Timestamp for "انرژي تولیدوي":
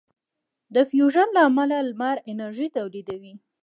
2.31-3.33